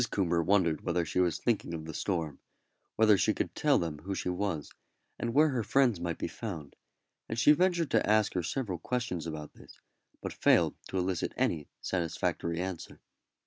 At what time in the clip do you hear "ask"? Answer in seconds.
8.09-8.33